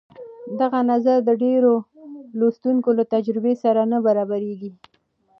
[0.59, 1.73] دغه نظر د ډېرو
[2.39, 4.71] لوستونکو له تجربې سره نه برابرېږي.